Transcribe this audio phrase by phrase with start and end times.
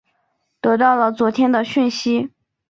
[0.61, 2.31] 得到了昨天的讯息